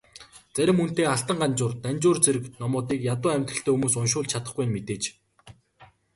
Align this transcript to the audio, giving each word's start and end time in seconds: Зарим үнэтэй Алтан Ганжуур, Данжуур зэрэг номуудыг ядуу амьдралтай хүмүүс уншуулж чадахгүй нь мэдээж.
Зарим 0.55 0.77
үнэтэй 0.83 1.05
Алтан 1.13 1.37
Ганжуур, 1.41 1.73
Данжуур 1.83 2.17
зэрэг 2.23 2.45
номуудыг 2.61 2.99
ядуу 3.13 3.29
амьдралтай 3.35 3.71
хүмүүс 3.73 3.95
уншуулж 4.01 4.29
чадахгүй 4.31 4.65
нь 4.65 4.73
мэдээж. 4.75 5.03